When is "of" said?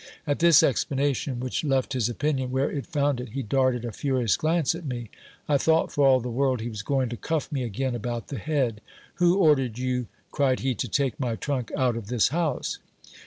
11.95-12.07